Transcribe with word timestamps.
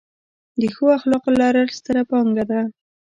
د 0.59 0.61
ښو 0.75 0.85
اخلاقو 0.97 1.29
لرل، 1.41 1.67
ستره 1.77 2.01
پانګه 2.09 2.43
ده. 2.49 2.61